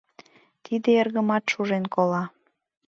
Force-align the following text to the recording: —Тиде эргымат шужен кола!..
—Тиде 0.63 0.89
эргымат 1.01 1.43
шужен 1.51 1.85
кола!.. 1.93 2.23